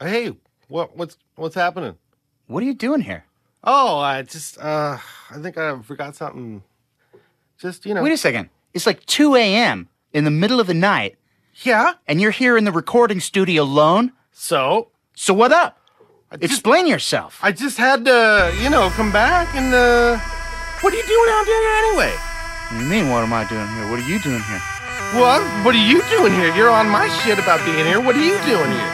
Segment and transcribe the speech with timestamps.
[0.00, 0.34] Hey,
[0.68, 1.96] what what's what's happening?
[2.46, 3.24] What are you doing here?
[3.62, 4.98] Oh, I just uh
[5.30, 6.62] I think I forgot something.
[7.58, 8.02] Just, you know.
[8.02, 8.48] Wait a second.
[8.72, 9.88] It's like 2 a.m.
[10.14, 11.16] in the middle of the night,
[11.62, 11.94] yeah.
[12.08, 14.12] and you're here in the recording studio alone?
[14.32, 15.76] So, So what up?
[16.32, 17.38] just- Explain yourself.
[17.42, 20.16] I just had to, you know, come back and uh
[20.80, 22.14] what are you doing out there anyway?
[22.78, 23.90] You mean, what am I doing here?
[23.90, 24.62] What are you doing here?
[25.20, 26.54] Well, what are you doing here?
[26.54, 28.00] You're on my shit about being here.
[28.00, 28.92] What are you doing here?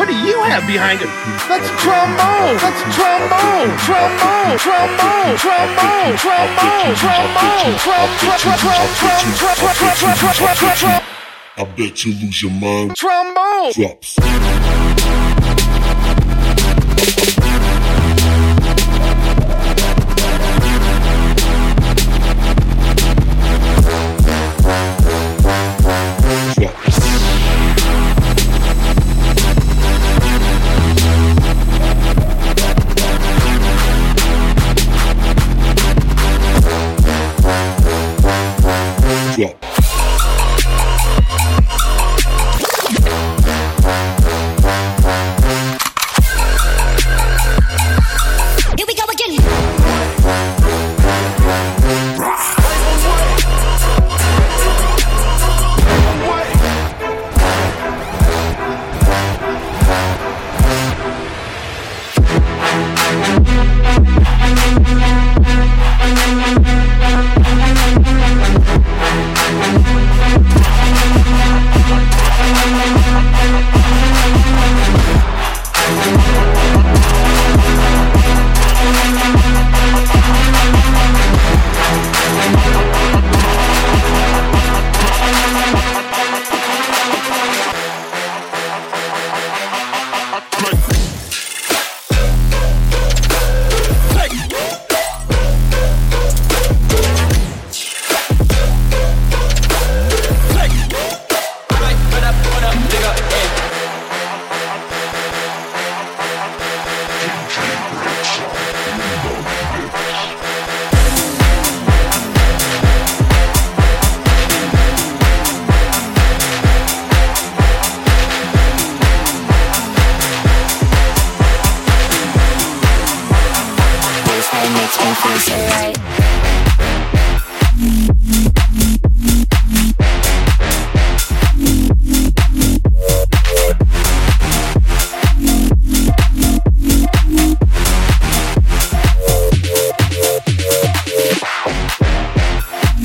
[0.00, 1.08] What do you have behind it?
[1.46, 2.56] That's a trombone.
[2.56, 3.68] That's a trombone.
[3.84, 4.56] Trombone.
[4.56, 5.36] Trombone.
[5.36, 6.16] Trombone.
[6.16, 6.96] Trombone.
[6.96, 7.76] Trombone.
[7.76, 8.40] Trombone.
[11.58, 12.96] I bet you lose your mind.
[12.96, 13.72] Trombone.
[13.72, 14.79] Drops.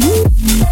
[0.06, 0.65] Música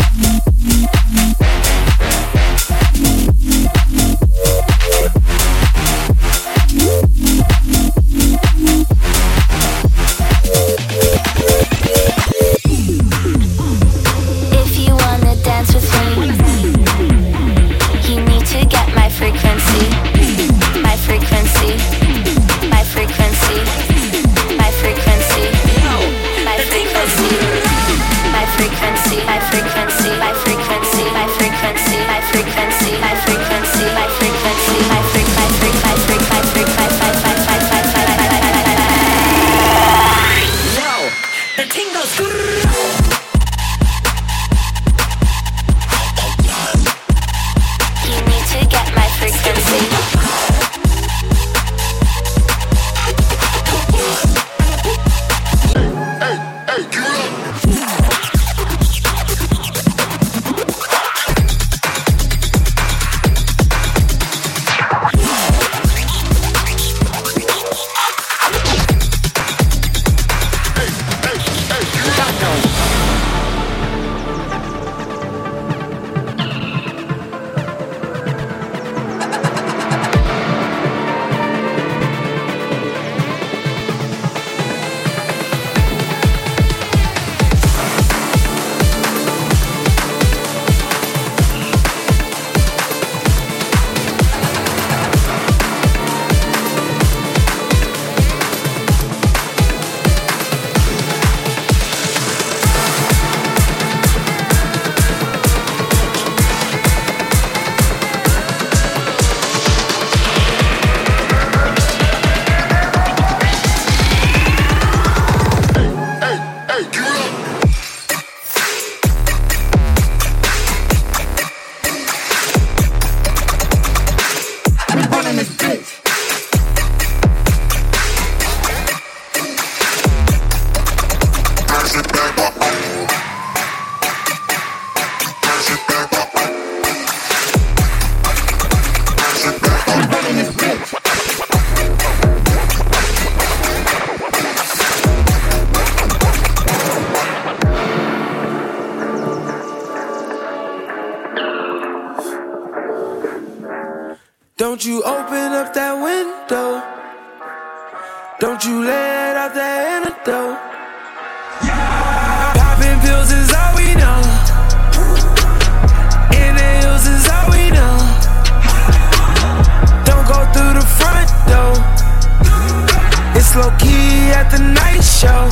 [174.43, 175.49] at the night show.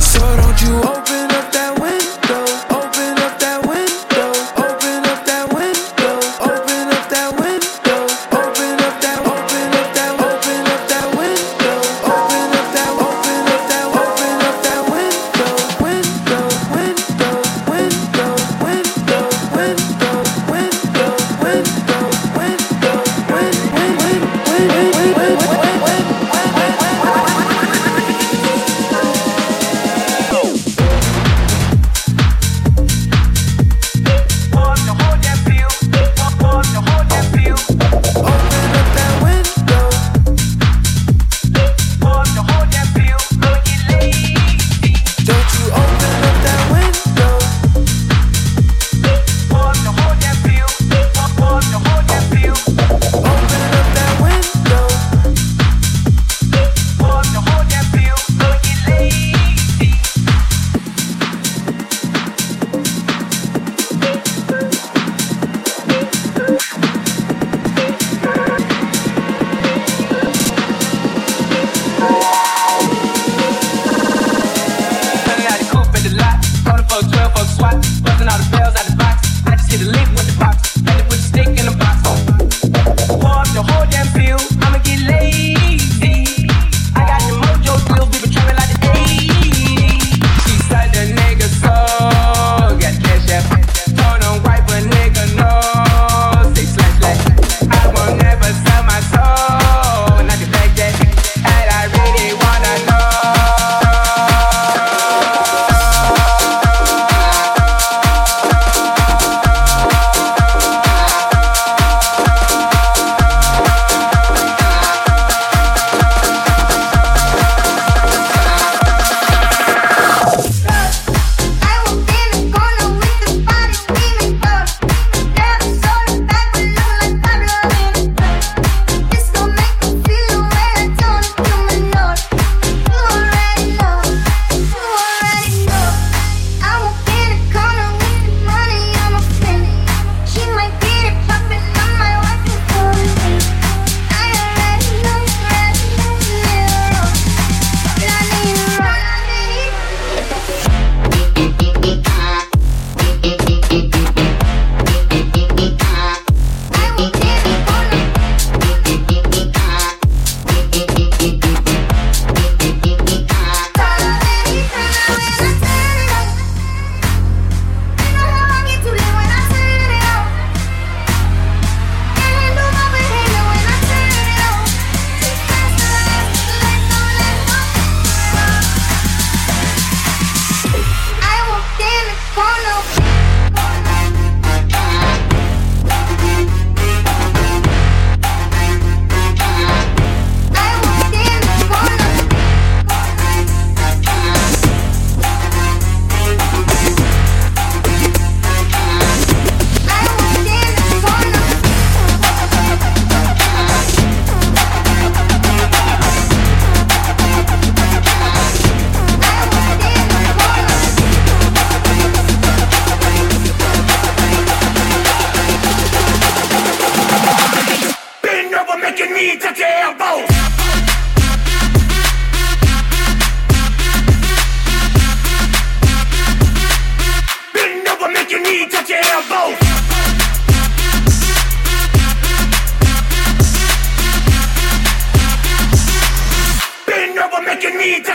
[0.00, 0.99] So don't you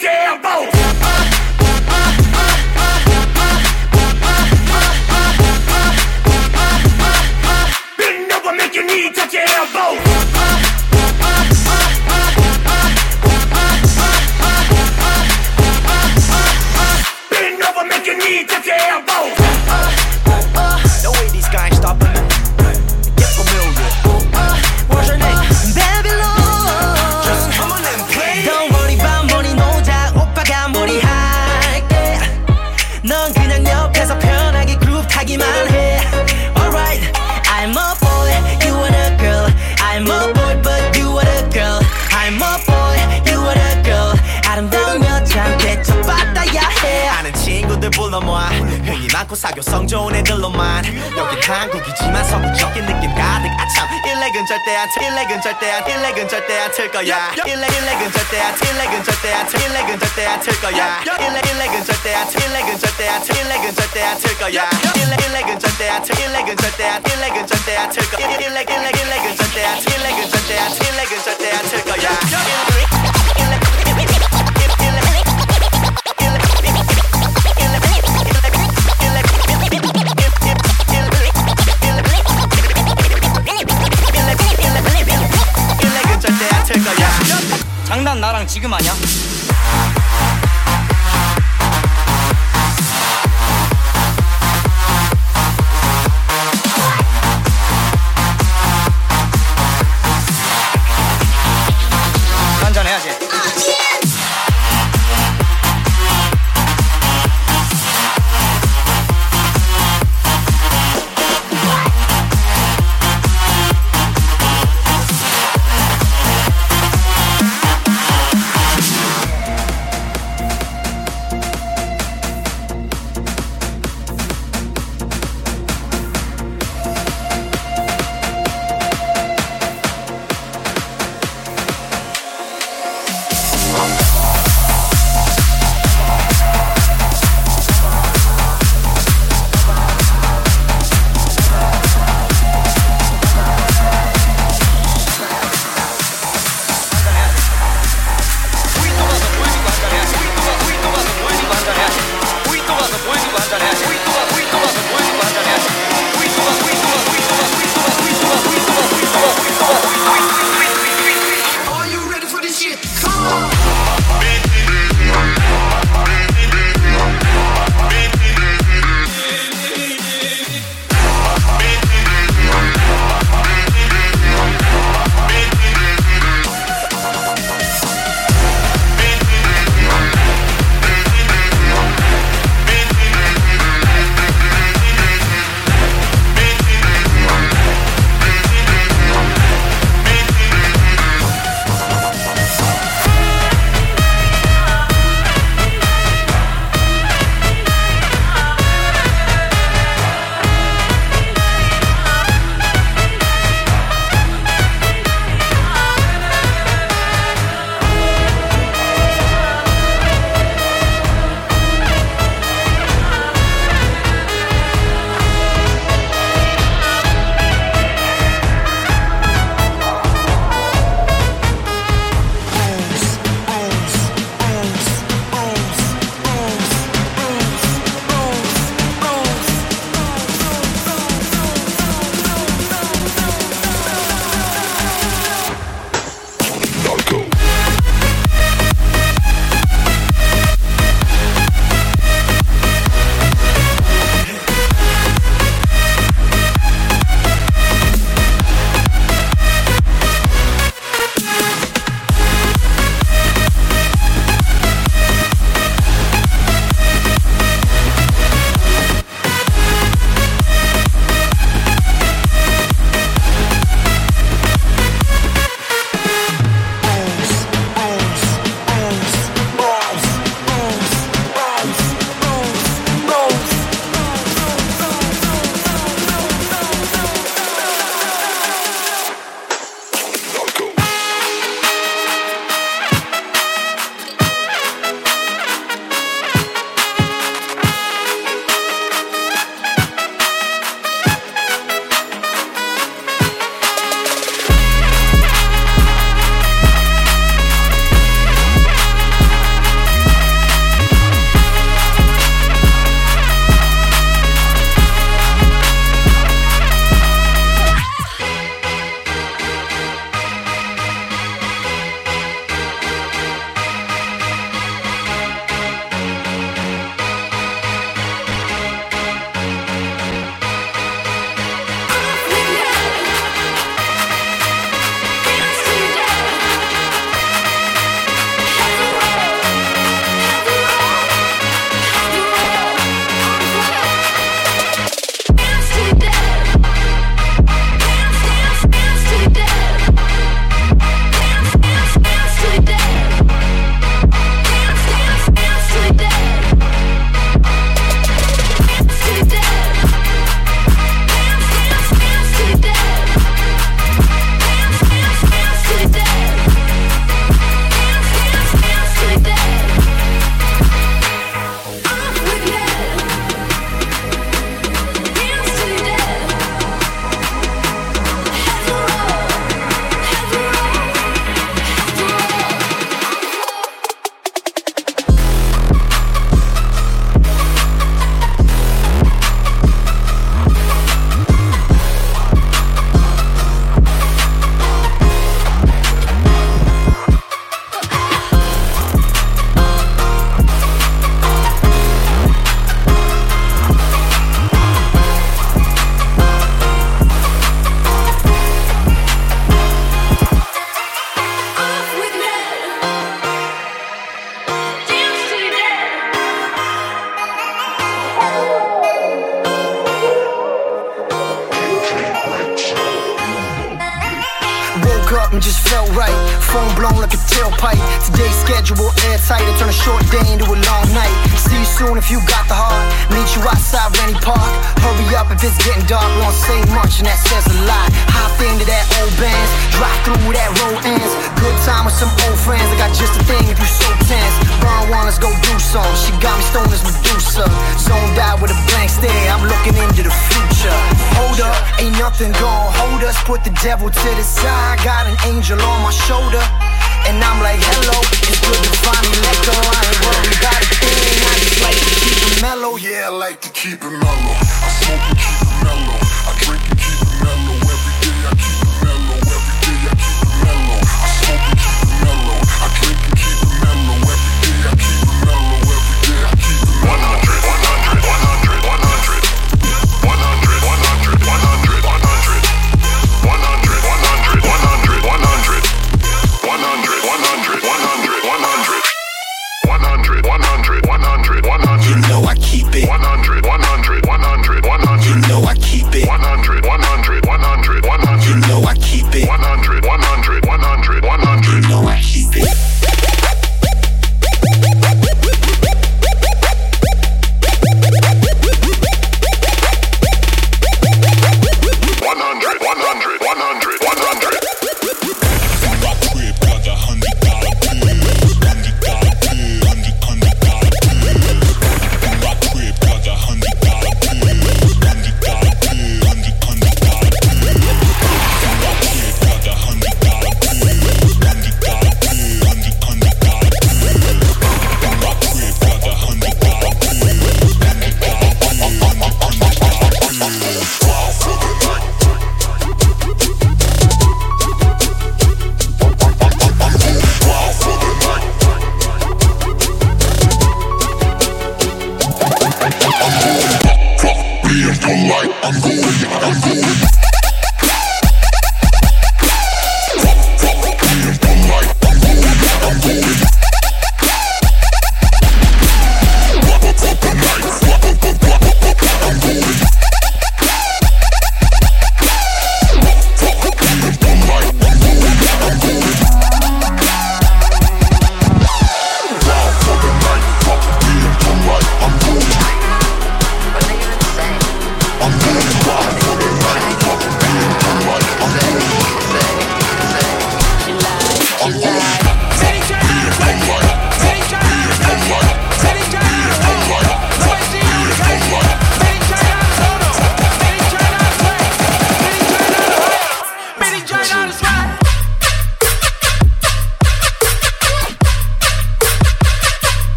[0.00, 0.89] goddamn boat.
[47.90, 50.84] 나를 불러 모아 흥이 많고 사교 성 좋은 애들로만
[51.16, 56.60] 여긴 한국이지만 서구적인 느낌 가득 아참 일렉은 절대 안 틀, 일렉은 절대 안 일렉은 절대
[56.60, 60.40] 안 틀 거야 일렉 일렉은 절대 안 틀, 일렉은 절대 안 틀, 일렉은 절대 안
[60.40, 64.38] 틀 거야 일렉 일렉은 절대 안 틀, 일렉은 절대 안 틀, 일렉은 절대 안 틀
[64.38, 68.70] 거야 일렉 일렉은 절대 안 틀, 일렉은 절대 안 일렉은 절대 안 틀 거야 일렉
[68.70, 72.99] 일렉 일렉은 절대 안 틀, 일렉은 절대 안 틀, 일렉은 절대 안 틀 거야
[88.10, 88.92] 난 나랑 지금 하냐?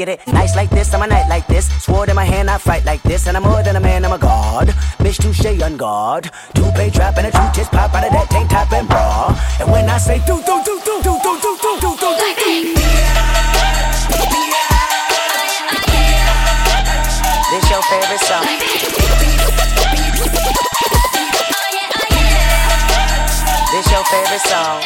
[0.00, 0.26] get it.
[0.32, 1.68] Nice like this, I'm a knight like this.
[1.84, 3.26] Sword in my hand, I fight like this.
[3.26, 4.68] And I'm more than a man, I'm a god.
[5.02, 6.30] Bitch, touche on guard.
[6.54, 9.36] Two pay trap and a two tits pop out of that tank top and bra.
[9.60, 12.16] And when I say do, do, do, do, do, do, do, do, do, do, do,
[12.16, 12.60] do.
[17.50, 18.46] This your favorite song.
[23.72, 24.80] This your favorite song.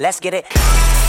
[0.00, 1.01] Let's get it.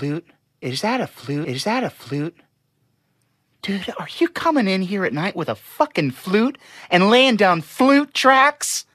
[0.00, 0.26] flute?
[0.62, 1.46] Is that a flute?
[1.46, 2.34] Is that a flute?
[3.60, 6.56] Dude, are you coming in here at night with a fucking flute
[6.88, 8.86] and laying down flute tracks?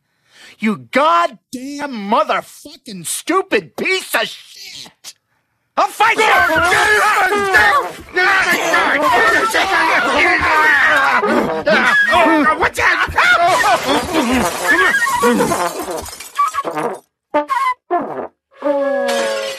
[0.57, 5.13] You goddamn motherfucking stupid piece of shit!
[5.77, 6.23] I'll fight you!
[12.57, 13.11] What's that?